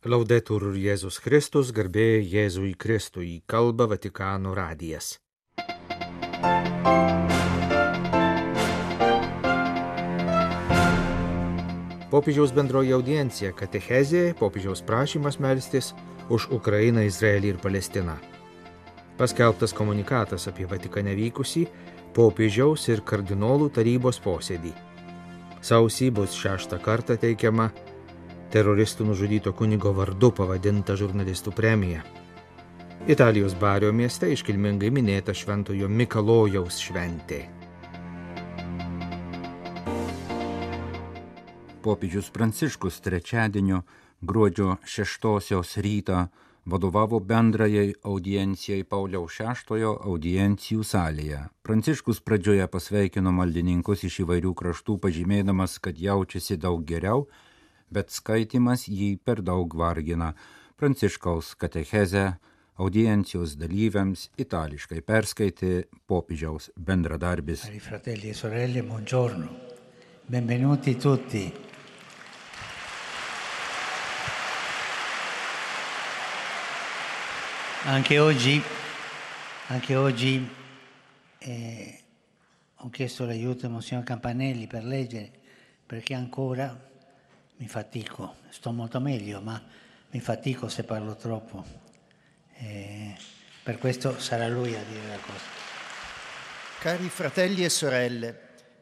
[0.00, 5.18] Laudetur Jėzus Kristus, garbė Jėzui Kristui, kalba Vatikano radijas.
[12.08, 15.92] Popiežiaus bendroji audiencija, katechezė, popiežiaus prašymas melstis
[16.32, 18.16] už Ukrainą, Izraelį ir Palestiną.
[19.20, 21.66] Paskelbtas komunikatas apie Vatikane vykusį
[22.16, 24.72] popiežiaus ir kardinolų tarybos posėdį.
[25.60, 27.68] Sausį bus šeštą kartą teikiama
[28.50, 32.02] teroristų nužudyto kunigo vardu pavadinta žurnalistų premija.
[33.08, 37.46] Italijos Bario mieste iškilmingai minėta šventojo Mikalojaus šventė.
[41.80, 43.80] Popiežius Pranciškus trečiadienio
[44.20, 46.26] gruodžio šeštosios rytą
[46.66, 51.40] vadovavo bendrajai audiencijai Pauliaus VI audiencijų salėje.
[51.62, 57.30] Pranciškus pradžioje pasveikino maldininkus iš įvairių kraštų, pažymėdamas, kad jaučiasi daug geriau,
[57.90, 60.32] bet skaitimas jį per daug vargina.
[60.78, 62.24] Pranciškaus katechezę
[62.80, 65.72] audiencijos dalyviams itališkai perskaitė
[66.08, 67.66] popiežiaus bendradarbis.
[67.84, 69.50] Fratelli e sorelle, buongiorno.
[70.26, 71.52] Benvenuti tutti.
[77.84, 78.62] Anche oggi,
[79.68, 80.48] anche oggi
[81.38, 82.00] eh,
[82.76, 85.30] ho chiesto l'aiuto a Monsignor Campanelli per leggere
[85.86, 86.89] perché ancora
[87.60, 89.62] mi fatico, sto molto meglio, ma
[90.10, 91.62] mi fatico se parlo troppo.
[92.54, 93.14] Eh,
[93.62, 95.44] per questo sarà lui a dire la cosa.
[96.80, 98.40] Cari fratelli e sorelle,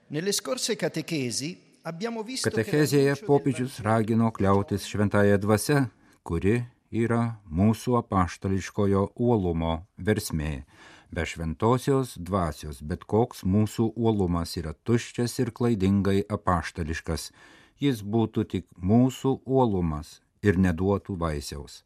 [0.09, 5.83] nelle scorse catechesi abbiamo visto Katechezėje popiežius ragino kliautis šventąją dvasę,
[6.23, 6.61] kuri
[6.95, 10.63] yra mūsų apaštališkojo uolumo versmė.
[11.11, 17.33] Be šventosios dvasios bet koks mūsų uolumas yra tuščias ir klaidingai apaštališkas.
[17.79, 21.85] Jis būtų tik mūsų uolumas ir neduotų vaisiaus.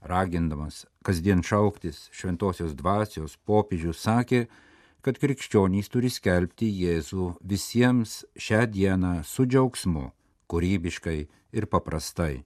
[0.00, 4.46] Ragindamas kasdien šauktis šventosios dvasios, popiežius sakė,
[5.04, 10.10] kad krikščionys turi skelbti Jėzų visiems šią dieną su džiaugsmu,
[10.50, 11.18] kūrybiškai
[11.52, 12.44] ir paprastai.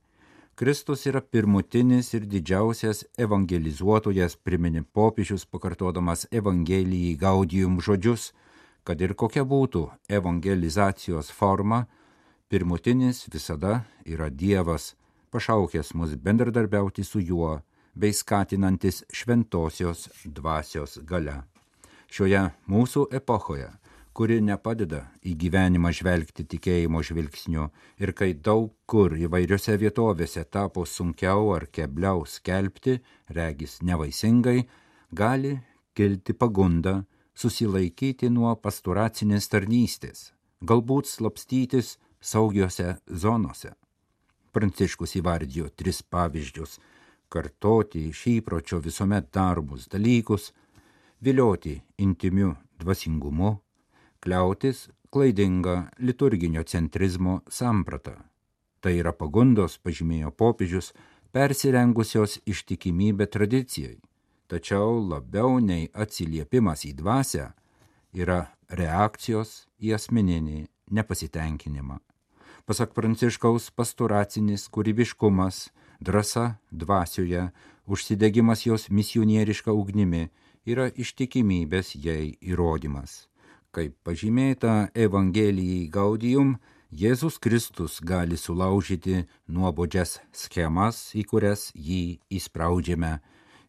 [0.60, 8.34] Kristus yra pirmutinis ir didžiausias evangelizuotojas, priminė popiežius pakartodamas Evangelijai gaudijum žodžius,
[8.84, 9.86] kad ir kokia būtų
[10.18, 11.86] evangelizacijos forma,
[12.50, 14.94] pirmutinis visada yra Dievas,
[15.30, 17.60] pašaukęs mus bendradarbiauti su juo
[17.94, 21.36] bei skatinantis šventosios dvasios gale.
[22.10, 23.70] Šioje mūsų epochoje
[24.20, 27.68] kuri nepadeda į gyvenimą žvelgti tikėjimo žvilgsniu
[28.02, 32.98] ir kai daug kur įvairiose vietovėse tapo sunkiau ar kebliau skelbti,
[33.30, 34.66] regis nevaisingai,
[35.14, 35.54] gali
[35.94, 43.72] kilti pagunda susilaikyti nuo pasturacinės tarnystės, galbūt slapstytis saugiose zonose.
[44.52, 46.78] Pranciškus įvardijo tris pavyzdžius-
[47.32, 50.52] kartoti iš įpročio visuomet darbus dalykus,
[51.20, 53.58] vilioti intimiu dvasingumu,
[54.20, 58.16] kliautis klaidinga liturginio centrizmo samprata.
[58.80, 60.92] Tai yra pagundos, pažymėjo popiežius,
[61.32, 63.98] persirengusios ištikimybę tradicijai,
[64.48, 67.52] tačiau labiau nei atsiliepimas į dvasę
[68.12, 72.00] yra reakcijos į asmeninį nepasitenkinimą.
[72.70, 75.56] Pasak Pranciškaus pasturacinis kūrybiškumas,
[75.98, 77.48] drąsa dvasioje,
[77.90, 80.28] užsidegimas jos misionieriška ugnimi
[80.70, 83.26] yra ištikimybės jai įrodymas.
[83.74, 86.60] Kaip pažymėta Evangelijai Gaudijum,
[86.94, 93.16] Jėzus Kristus gali sulaužyti nuobodžias schemas, į kurias jį įspraudžiame,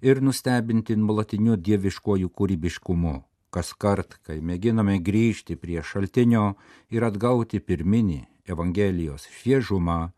[0.06, 3.18] ir nustebinti nuolatiniu dieviškojų kūrybiškumu.
[3.50, 6.52] Kas kart, kai mėginame grįžti prie šaltinio
[6.94, 10.12] ir atgauti pirminį Evangelijos šviežumą,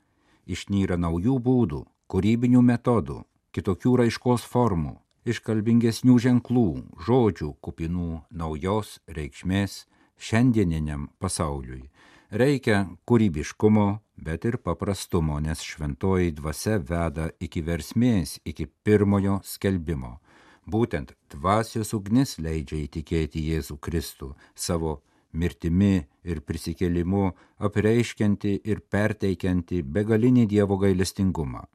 [0.45, 3.23] išnyra naujų būdų, kūrybinių metodų,
[3.56, 6.67] kitokių raiškos formų iškalbingesnių ženklų,
[7.07, 9.83] žodžių kupinų naujos reikšmės
[10.19, 11.88] šiandieniniam pasauliui.
[12.33, 20.18] Reikia kūrybiškumo, bet ir paprastumo, nes šventoji dvasia veda iki versmės, iki pirmojo skelbimo.
[20.65, 25.01] Būtent dvasios ugnis leidžia įtikėti Jėzų Kristų savo
[25.33, 27.31] mirtimi ir prisikėlimu,
[27.68, 31.65] apreiškianti ir perteikianti begalinį Dievo gailestingumą.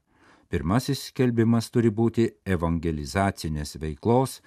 [0.49, 2.25] Pirmasis skelbimas turi būti
[2.55, 4.39] evangelizacinės veiklos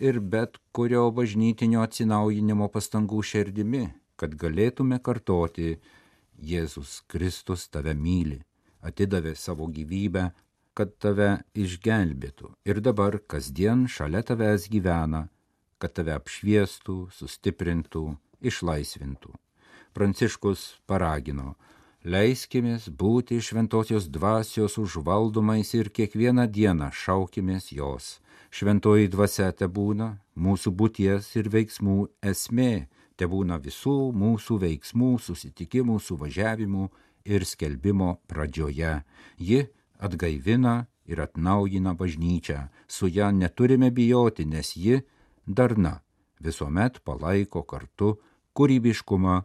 [0.00, 5.74] ir bet kurio bažnytinio atsinaujinimo pastangų šerdimi, kad galėtume kartoti
[6.40, 8.38] Jėzus Kristus tave myli,
[8.80, 10.30] atidavė savo gyvybę,
[10.72, 15.26] kad tave išgelbėtų ir dabar kasdien šalia tavęs gyvena,
[15.80, 18.04] kad tave apšviestų, sustiprintų,
[18.42, 19.34] išlaisvintų.
[19.94, 21.56] Pranciškus paragino,
[22.00, 28.22] Leiskimės būti šventosios dvasios užvaldomais ir kiekvieną dieną šaukimės jos.
[28.50, 32.88] Šventoji dvasia te būna mūsų būties ir veiksmų esmė,
[33.20, 36.88] te būna visų mūsų veiksmų, susitikimų, suvažiavimų
[37.28, 39.04] ir skelbimo pradžioje.
[39.36, 39.68] Ji
[40.00, 45.02] atgaivina ir atnaujina bažnyčią, su ją neturime bijoti, nes ji
[45.44, 45.98] darna
[46.40, 48.16] visuomet palaiko kartu
[48.60, 49.38] kūrybiškumą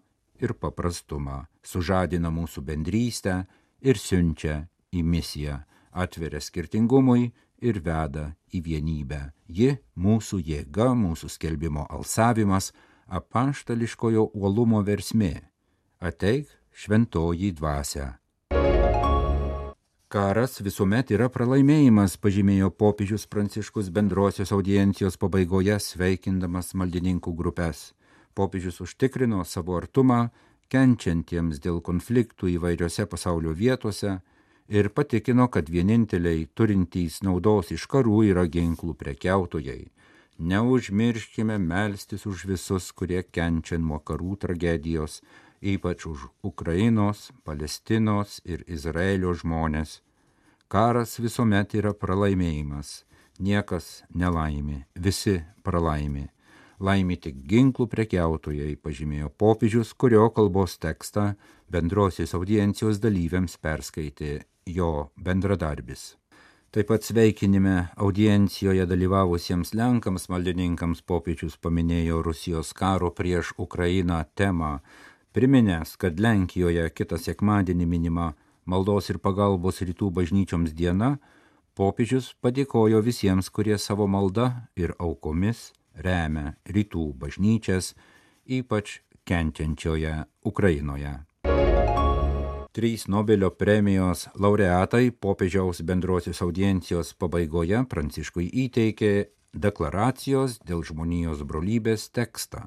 [0.44, 3.46] ir paprastumą, sužadina mūsų bendrystę
[3.80, 5.62] ir siunčia į misiją,
[5.96, 7.30] atveria skirtingumui
[7.64, 9.22] ir veda į vienybę.
[9.48, 12.74] Ji mūsų jėga, mūsų skelbimo alsavimas,
[13.08, 15.48] apaštališkojo uolumo versmė.
[16.04, 18.18] Ateik šventoji dvasia.
[20.12, 27.95] Karas visuomet yra pralaimėjimas, pažymėjo popiežius Pranciškus bendrosios audiencijos pabaigoje sveikindamas maldininkų grupės.
[28.36, 30.28] Popiežius užtikrino savo artumą
[30.72, 34.20] kenčiantiems dėl konfliktų įvairiose pasaulio vietose
[34.68, 39.86] ir patikino, kad vieninteliai turintys naudos iš karų yra ginklų prekiautojai.
[40.36, 45.22] Neužmirškime melstis už visus, kurie kenčia nuo karų tragedijos,
[45.62, 50.02] ypač už Ukrainos, Palestinos ir Izraelio žmonės.
[50.68, 53.06] Karas visuomet yra pralaimėjimas,
[53.40, 56.35] niekas nelaimi, visi pralaimi.
[56.86, 61.32] Laimi tik ginklų prekiautojai, pažymėjo popiežius, kurio kalbos tekstą
[61.72, 66.14] bendrosios audiencijos dalyviams perskaitė jo bendradarbis.
[66.76, 74.82] Taip pat sveikinime audiencijoje dalyvavusiems Lenkams maldininkams popiečius paminėjo Rusijos karo prieš Ukrainą temą,
[75.34, 78.28] priminęs, kad Lenkijoje kitą sekmadienį minima
[78.66, 81.16] maldos ir pagalbos rytų bažnyčioms diena,
[81.74, 87.94] popiežius padėkojo visiems, kurie savo malda ir aukomis remia rytų bažnyčias,
[88.46, 91.14] ypač kenčiančioje Ukrainoje.
[92.76, 99.12] Trys Nobelio premijos laureatai popiežiaus bendrosios audiencijos pabaigoje Pranciškui įteikė
[99.56, 102.66] deklaracijos dėl žmonijos brolybės tekstą.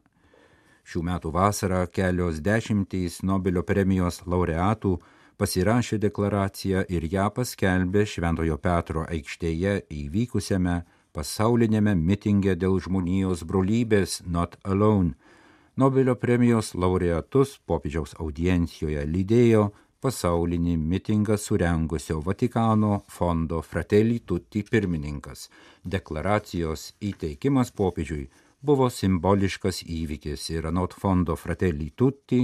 [0.89, 4.95] Šių metų vasarą kelios dešimtys Nobelio premijos laureatų
[5.37, 10.79] pasirašė deklaraciją ir ją paskelbė Šventojo Petro aikštėje įvykusiame
[11.17, 15.15] pasaulinėme mitinge dėl žmonijos brolybės Not Alone.
[15.79, 19.69] Nobelio premijos laureatus popiežiaus audiencijoje lydėjo
[20.03, 25.49] pasaulinį mitingą surengusio Vatikano fondo Fratelli Tutti pirmininkas.
[25.85, 28.29] Deklaracijos įteikimas popiežiui
[28.63, 32.43] buvo simboliškas įvykis ir anot fondo Fratelli Tutti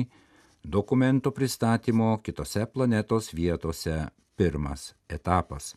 [0.65, 3.99] dokumento pristatymo kitose planetos vietose
[4.37, 5.75] pirmas etapas.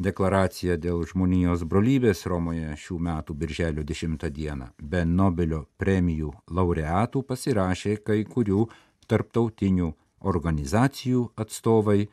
[0.00, 7.98] Deklaracija dėl žmonijos brolybės Romoje šių metų birželio 10 dieną be Nobelio premijų laureatų pasirašė
[8.04, 8.66] kai kurių
[9.10, 12.04] tarptautinių organizacijų atstovai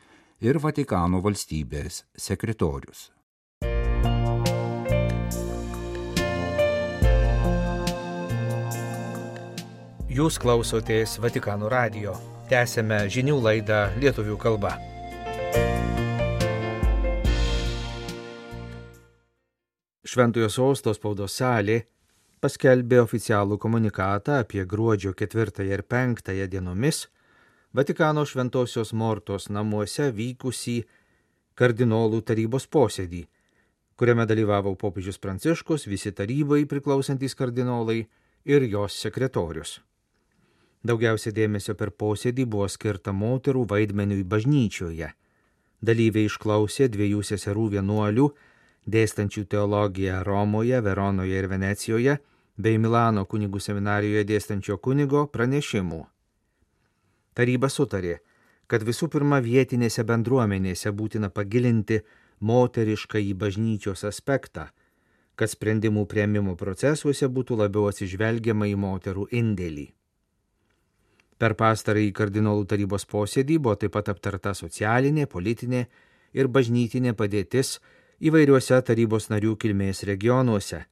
[0.41, 3.11] ir Vatikano valstybės sekretorius.
[10.17, 12.15] Jūs klausotės Vatikano radio.
[12.49, 14.96] Tęsėme žinių laidą lietuvių kalba.
[20.07, 21.81] Šventojo sosto spaudos salė
[22.39, 27.07] paskelbė oficialų komunikatą apie gruodžio 4 ir 5 dienomis
[27.77, 30.77] Vatikano šventosios Mortos namuose vykusį
[31.59, 33.19] kardinolų tarybos posėdį,
[33.99, 37.99] kuriame dalyvavo popiežius Pranciškus, visi tarybai priklausantys kardinolai
[38.45, 39.81] ir jos sekretorius.
[40.87, 45.11] Daugiausia dėmesio per posėdį buvo skirta moterų vaidmeniui bažnyčioje.
[45.83, 48.29] Dalyviai išklausė dviejų seserų vienuolių,
[48.87, 52.17] dėstančių teologiją Romoje, Veronoje ir Venecijoje,
[52.57, 55.99] bei Milano kunigų seminarijoje dėstančio kunigo pranešimų.
[57.37, 58.17] Taryba sutarė,
[58.67, 62.01] kad visų pirma vietinėse bendruomenėse būtina pagilinti
[62.39, 64.67] moterišką į bažnyčios aspektą,
[65.37, 69.85] kad sprendimų prieimimo procesuose būtų labiau atsižvelgiama į moterų indėlį.
[71.37, 75.83] Per pastarąjį kardinolų tarybos posėdį buvo taip pat aptarta socialinė, politinė
[76.33, 77.77] ir bažnytinė padėtis
[78.17, 80.83] įvairiuose tarybos narių kilmės regionuose.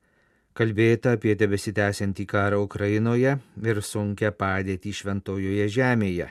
[0.55, 3.34] Kalbėta apie tebesitęsiantį karą Ukrainoje
[3.65, 6.29] ir sunkę padėtį šventojoje žemėje.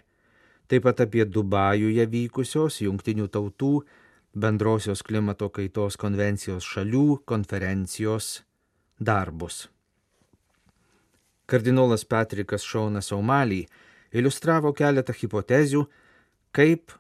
[0.70, 3.74] Taip pat apie Dubajuje vykusios jungtinių tautų
[4.34, 8.40] bendrosios klimato kaitos konvencijos šalių konferencijos
[8.98, 9.68] darbus.
[11.44, 13.66] Kardinolas Patrikas Šaunas Aumalį
[14.16, 15.84] iliustravo keletą hipotezių,
[16.54, 16.94] kaip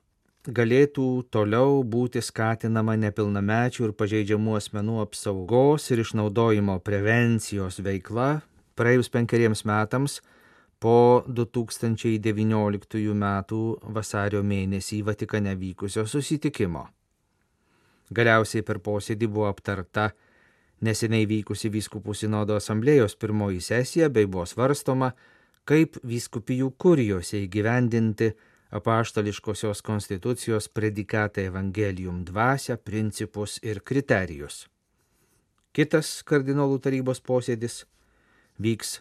[0.44, 8.42] galėtų toliau būti skatinama nepilnamečių ir pažeidžiamų asmenų apsaugos ir išnaudojimo prevencijos veikla
[8.76, 10.20] praėjus penkeriems metams
[10.84, 13.24] po 2019 m.
[13.96, 16.88] vasario mėnesį Vatikane vykusio susitikimo.
[18.12, 20.10] Galiausiai per posėdį buvo aptarta
[20.84, 25.14] neseniai vykusi vyskupų sinodo asamblėjos pirmoji sesija bei buvo svarstoma,
[25.64, 28.34] kaip vyskupijų kurijose įgyvendinti
[28.74, 34.64] apaštališkosios konstitucijos predikatą evangelium dvasia, principus ir kriterijus.
[35.74, 37.84] Kitas kardinolų tarybos posėdis
[38.62, 38.98] vyks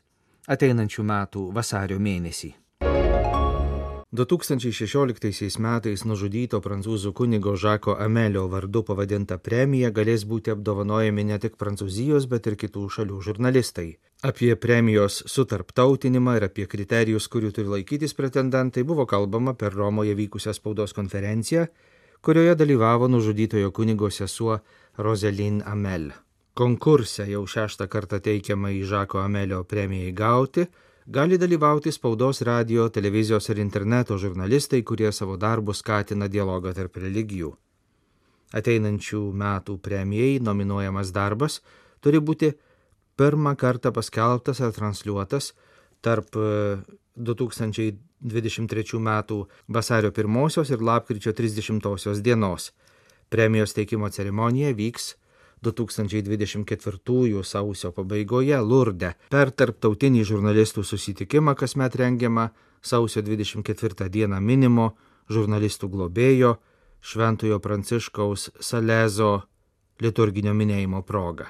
[0.49, 2.53] ateinančių metų vasario mėnesį.
[4.13, 11.55] 2016 metais nužudyto prancūzų kunigo Žako Amelio vardu pavadinta premija galės būti apdovanojami ne tik
[11.58, 13.88] Prancūzijos, bet ir kitų šalių žurnalistai.
[14.22, 20.53] Apie premijos sutarptautinimą ir apie kriterijus, kurių turi laikytis pretendentai, buvo kalbama per Romoje vykusią
[20.53, 21.65] spaudos konferenciją,
[22.22, 24.60] kurioje dalyvavo nužudytojo kunigo sesuo
[24.98, 26.12] Roselin Amel.
[26.53, 30.70] Konkurse jau šeštą kartą teikiama į Žako Amelio premijai gauti
[31.05, 37.53] gali dalyvauti spaudos, radio, televizijos ir interneto žurnalistai, kurie savo darbus skatina dialogą tarp religijų.
[38.53, 41.62] Ateinančių metų premijai nominuojamas darbas
[42.01, 42.53] turi būti
[43.17, 45.53] pirmą kartą paskelbtas ar transliuotas
[46.01, 46.36] tarp
[47.15, 47.93] 2023
[48.93, 49.10] e, m.
[49.67, 52.72] vasario 1 ir lapkričio 30 dienos.
[53.29, 55.15] Premijos teikimo ceremonija vyks
[55.63, 62.50] 2024 sausio pabaigoje Lurde per tarptautinį žurnalistų susitikimą kasmet rengiamą
[62.82, 64.91] sausio 24 dieną minimo
[65.32, 66.58] žurnalistų globėjo
[67.03, 69.41] Šventojo Pranciškaus Salezo
[70.03, 71.48] liturginio minėjimo proga.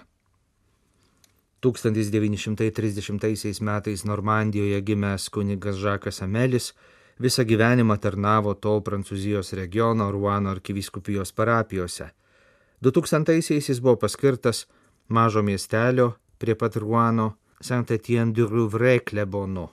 [1.64, 6.74] 1930 metais Normandijoje gimęs kunigas Žakas Amelis
[7.20, 12.10] visą gyvenimą tarnavo to Prancūzijos regiono Ruano arkiviskupijos parapijose–
[12.84, 14.66] 2000-aisiais jis buvo paskirtas
[15.08, 17.28] mažo miestelio prie pat Ruano
[17.62, 19.70] Saint-Étienne du Rouvray klebonu.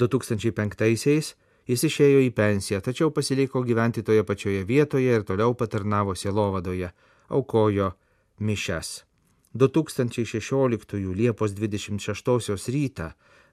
[0.00, 1.34] 2005-aisiais
[1.68, 6.88] jis išėjo į pensiją, tačiau pasiliko gyventi toje pačioje vietoje ir toliau patarnavo sielovadoje,
[7.28, 7.90] aukojo
[8.40, 9.04] mišes.
[9.52, 13.10] 2016 Liepos 26 rytą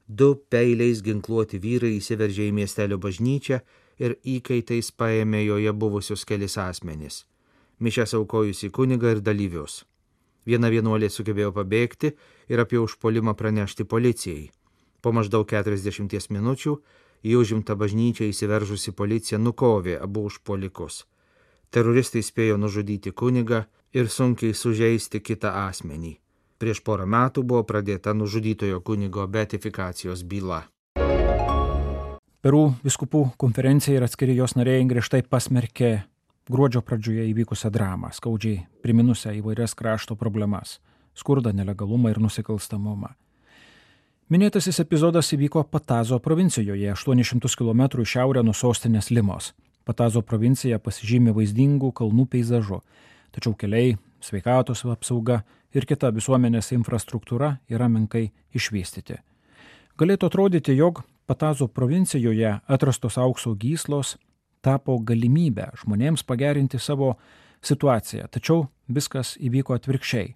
[0.08, 3.60] du peiliais ginkluoti vyrai įsiveržė į miestelio bažnyčią
[4.00, 7.24] ir įkaitais paėmė joje buvusius kelis asmenys
[7.84, 9.84] mišęs aukojusi kunigą ir dalyvius.
[10.48, 12.13] Viena vienuolė sugebėjo pabėgti
[12.52, 14.50] ir apie užpolimą pranešti policijai.
[15.02, 16.75] Po maždaug 40 minučių
[17.24, 21.04] į užimtą bažnyčią įsiveržusi policija nukovė abu užpolikus.
[21.74, 23.63] Teroristai spėjo nužudyti kunigą
[23.94, 26.18] ir sunkiai sužeisti kitą asmenį.
[26.60, 30.63] Prieš porą metų buvo pradėta nužudytojo kunigo beatifikacijos byla.
[32.44, 36.04] Perų viskupų konferencija ir atskiri jos nariai griežtai pasmerkė
[36.50, 40.80] gruodžio pradžioje įvykusią dramą, skaudžiai priminusią įvairias krašto problemas-
[41.20, 43.14] skurdą, nelegalumą ir nusikalstamumą.
[44.30, 49.54] Minėtasis epizodas įvyko Patazo provincijoje, 800 km šiaurę nuo sostinės Limos.
[49.86, 52.82] Patazo provincija pasižymė vaizdingų kalnų peizažu,
[53.32, 59.20] tačiau keliai, sveikatos apsauga ir kita visuomenės infrastruktūra yra menkai išvystyti.
[59.98, 64.18] Galėtų atrodyti, jog Patazo provincijoje atrastos aukso gyslos
[64.63, 67.13] tapo galimybę žmonėms pagerinti savo
[67.63, 68.29] situaciją.
[68.32, 70.34] Tačiau viskas įvyko atvirkščiai.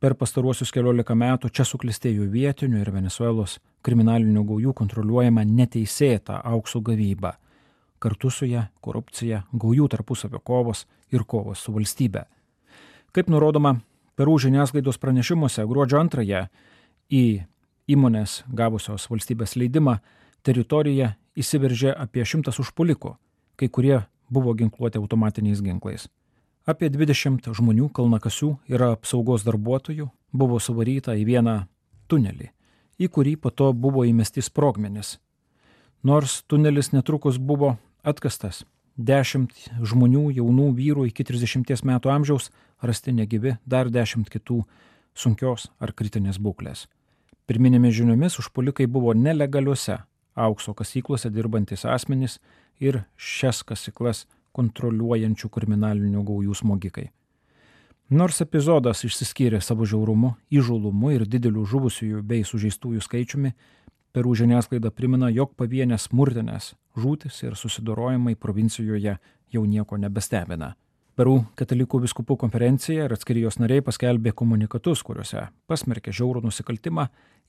[0.00, 7.36] Per pastaruosius keliolika metų čia suklistėjo vietinių ir Venezuelos kriminalinių gaujų kontroliuojama neteisėta aukso gavyba.
[7.98, 12.26] Kartu su ją korupcija, gaujų tarpusavio kovos ir kovos su valstybe.
[13.16, 13.78] Kaip nurodoma,
[14.16, 16.46] Perų žiniasklaidos pranešimuose gruodžio antrąją
[17.12, 17.44] į
[17.92, 19.98] įmonės gavusios valstybės leidimą
[20.46, 23.12] teritoriją įsiveržė apie šimtas užpulikų
[23.56, 26.08] kai kurie buvo ginkluoti automatiniais ginklais.
[26.66, 31.56] Apie 20 žmonių kalnakasių ir apsaugos darbuotojų buvo suvaryta į vieną
[32.10, 32.50] tunelį,
[32.98, 35.18] į kurį po to buvo įmesti sprogmenis.
[36.02, 38.64] Nors tunelis netrukus buvo atkastas,
[38.96, 42.50] dešimt žmonių, jaunų vyrų iki 30 metų amžiaus
[42.82, 44.64] rasti negyvi, dar dešimt kitų
[45.14, 46.86] sunkios ar kritinės būklės.
[47.46, 50.00] Pirminėmis žiniomis užpulikai buvo nelegaliuose
[50.36, 52.38] aukso kasyklose dirbantis asmenys
[52.80, 54.26] ir šias kasyklas
[54.56, 57.10] kontroliuojančių kriminalinių gaujų smogikai.
[58.10, 63.50] Nors epizodas išsiskyrė savo žiaurumu, įžulumu ir dideliu žuvusiųjų bei sužeistųjų skaičiumi,
[64.16, 69.12] Perų žiniasklaida primena, jog pavienės smurtinės žūtis ir susidorojimai provincijoje
[69.52, 70.70] jau nieko nebestebina.
[71.16, 77.06] Perų katalikų viskupų konferencija ir atskiri jos nariai paskelbė komunikatus, kuriuose pasmerkė žiaurų nusikaltimą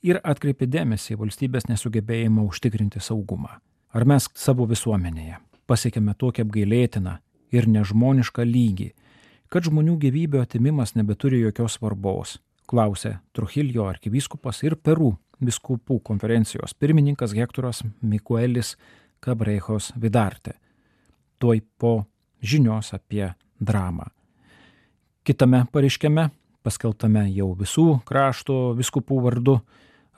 [0.08, 3.58] ir atkreipė dėmesį į valstybės nesugebėjimą užtikrinti saugumą.
[3.92, 5.36] Ar mes savo visuomenėje
[5.68, 7.18] pasiekėme tokį apgailėtiną
[7.52, 8.86] ir nežmonišką lygį,
[9.52, 15.10] kad žmonių gyvybių atimimas nebeturi jokios svarbos, klausė Truhiljo arkivyskupas ir Perų
[15.44, 18.78] biskupų konferencijos pirmininkas Hektoras Mikuelis
[19.20, 20.56] Kabrejos Vidarte.
[21.36, 21.92] Tuoj po
[22.40, 23.26] žinios apie
[23.60, 24.08] dramą.
[25.24, 26.28] Kitame pareiškime,
[26.64, 29.58] paskeltame jau visų krašto viskupų vardu,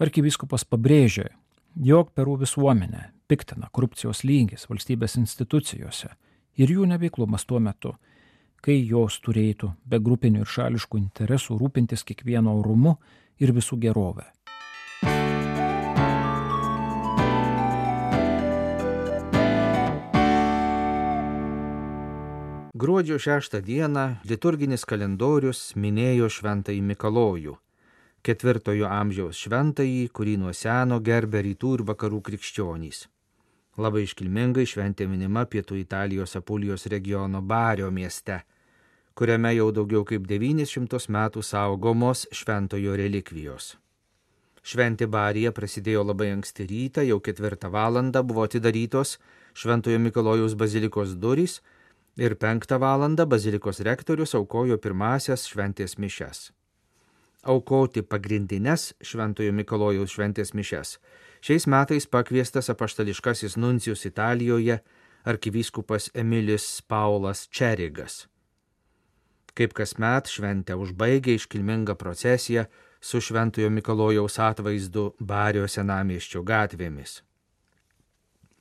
[0.01, 1.29] arkivyskupas pabrėžė,
[1.77, 6.11] jog Perų visuomenė piktina korupcijos lygis valstybės institucijose
[6.61, 7.95] ir jų neveiklumas tuo metu,
[8.61, 12.97] kai jos turėtų be grupinių ir šališkų interesų rūpintis kiekvieno orumu
[13.41, 14.27] ir visų gerovę.
[22.81, 27.53] Gruodžio 6 dieną liturginis kalendorius minėjo Šventąjį Mikalojų,
[28.25, 33.01] ketvirtojo amžiaus šventąjį, kurį nuo seno gerbė rytų ir vakarų krikščionys.
[33.85, 38.39] Labai iškilmingai šventė minima pietų Italijos Apulijos regiono Bario mieste,
[39.13, 43.75] kuriame jau daugiau kaip 900 metų saugomos šventojo relikvijos.
[44.65, 49.19] Šventė Barija prasidėjo labai anksti rytą, jau ketvirtą valandą buvo atidarytos
[49.53, 51.59] Šventojo Mikalojaus bazilikos durys,
[52.21, 56.51] ir penktą valandą bazilikos rektorius aukojo pirmasias šventės mišes.
[57.49, 60.99] Aukoti pagrindinės Šventojo Mikalojaus šventės mišes
[61.41, 64.83] šiais metais pakviestas apaštališkasis nuncijus Italijoje
[65.25, 68.27] arkivyskupas Emilis Paulas Čerigas.
[69.57, 72.67] Kaip kasmet šventę užbaigė iškilmingą procesiją
[73.01, 77.23] su Šventojo Mikalojaus atvaizdu Bario senamieščio gatvėmis.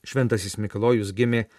[0.08, 1.50] Šventasis Mikalojus gimė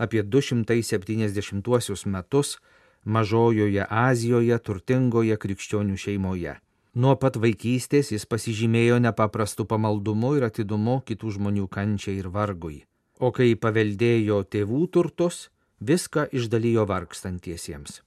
[0.00, 2.56] apie 270 metus
[3.04, 6.58] Mažojoje Azijoje turtingoje krikščionių šeimoje.
[7.00, 12.82] Nuo pat vaikystės jis pasižymėjo nepaprastu pamaldumu ir atidumu kitų žmonių kančiai ir vargui.
[13.20, 15.48] O kai paveldėjo tėvų turtus,
[15.80, 18.00] viską išdalijo vargstantiesiems.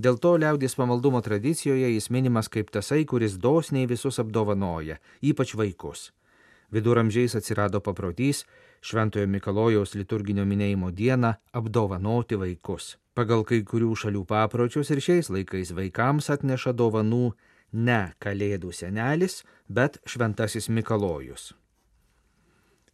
[0.00, 6.08] Dėl to liaudės pamaldumo tradicijoje jis minimas kaip tasai, kuris dosniai visus apdovanoja, ypač vaikus.
[6.72, 8.46] Viduramžiais atsirado paprotys
[8.80, 12.96] Šventojo Mikalojaus liturginio minėjimo dieną apdovanoti vaikus.
[13.14, 17.34] Pagal kai kurių šalių papročius ir šiais laikais vaikams atneša dovanų
[17.72, 21.52] ne Kalėdų senelis, bet Šventasis Mikalojus.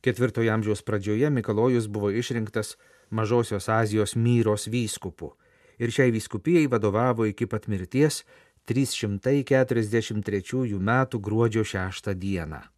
[0.02, 2.74] Ketvirtojo amžiaus pradžioje Mikalojus buvo išrinktas
[3.10, 5.36] Mažosios Azijos myros vyskupu
[5.78, 8.24] ir šiai vyskupijai vadovavo iki pat mirties
[8.66, 11.06] 343 m.
[11.22, 12.75] gruodžio 6 dieną.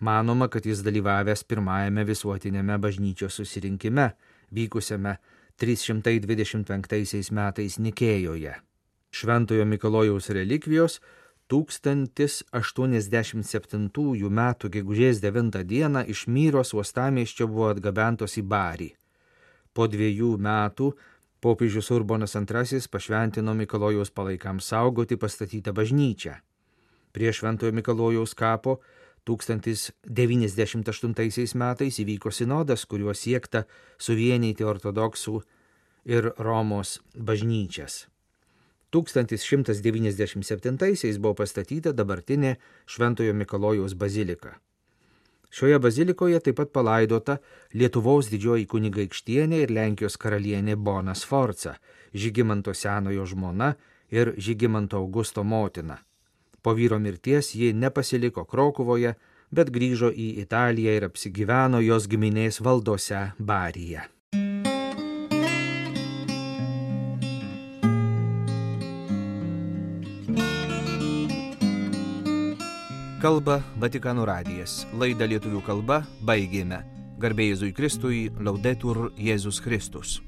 [0.00, 4.12] Manoma, kad jis dalyvavęs pirmajame visuotinėme bažnyčios susirinkime,
[4.54, 5.16] vykusiame
[5.58, 8.54] 325 metais Nikėjoje.
[9.10, 11.00] Šventojo Mikalojaus relikvijos
[11.48, 13.88] 1087
[14.28, 14.54] m.
[14.70, 16.04] gegužės 9 d.
[16.06, 18.94] iš Myros uostamieščio buvo atgabentos į Barį.
[19.72, 20.92] Po dviejų metų
[21.40, 26.34] popiežius Urbonas II pašventino Mikalojaus palaikams saugoti pastatytą bažnyčią.
[27.12, 28.80] Prie Šventojo Mikalojaus kapo
[29.28, 33.64] 1098 metais įvyko sinodas, kuriuo siekta
[34.00, 35.42] suvienyti ortodoksų
[36.08, 38.06] ir Romos bažnyčias.
[38.92, 42.56] 1197 buvo pastatyta dabartinė
[42.88, 44.58] Šventojo Mikalojaus bazilika.
[45.50, 47.36] Šioje bazilikoje taip pat palaidota
[47.74, 51.74] Lietuvos didžioji kunigaikštienė ir Lenkijos karalienė Bona Sforca,
[52.12, 53.74] Žygimanto senojo žmona
[54.12, 55.98] ir Žygimanto Augusto motina.
[56.62, 59.14] Po vyro mirties ji nepasiliko Krokuvoje,
[59.50, 64.08] bet grįžo į Italiją ir apsigyveno jos giminės valdose Baryje.
[73.18, 74.84] Kalba Vatikano radijas.
[74.94, 76.84] Laidą lietuvių kalba baigėme.
[77.18, 80.20] Garbėjai Jėzui Kristui, laudetur Jėzus Kristus.